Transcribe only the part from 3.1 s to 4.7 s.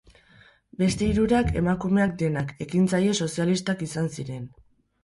sozialistak izan ziren.